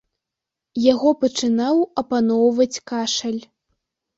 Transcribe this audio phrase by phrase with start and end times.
[0.93, 3.41] Яго пачынаў апаноўваць кашаль.